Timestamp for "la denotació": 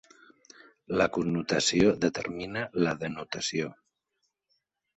2.87-3.73